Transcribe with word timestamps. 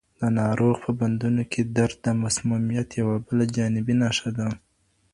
د 0.19 0.21
ناروغ 0.39 0.75
په 0.85 0.91
بندونو 0.99 1.43
کې 1.51 1.61
درد 1.77 1.97
د 2.05 2.07
مسمومیت 2.23 2.89
یوه 3.01 3.15
بله 3.25 3.45
جانبي 3.55 3.95
نښه 4.01 4.29
ده. 4.37 4.47